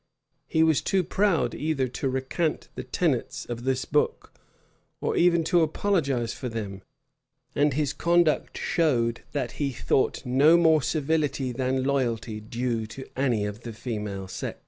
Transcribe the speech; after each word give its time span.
He 0.47 0.63
was 0.63 0.81
too 0.81 1.03
proud 1.03 1.53
either 1.53 1.87
to 1.87 2.09
recant 2.09 2.69
the 2.73 2.81
tenets 2.81 3.45
of 3.45 3.65
this 3.65 3.85
book, 3.85 4.33
or 4.99 5.15
even 5.15 5.43
to 5.43 5.61
apologize 5.61 6.33
for 6.33 6.49
them; 6.49 6.81
and 7.53 7.73
his 7.75 7.93
conduct 7.93 8.57
showed 8.57 9.21
that 9.33 9.51
he 9.61 9.69
thought 9.69 10.25
no 10.25 10.57
more 10.57 10.81
civility 10.81 11.51
than 11.51 11.83
loyalty 11.83 12.39
due 12.39 12.87
to 12.87 13.05
any 13.15 13.45
of 13.45 13.61
the 13.61 13.73
female 13.73 14.27
sex. 14.27 14.59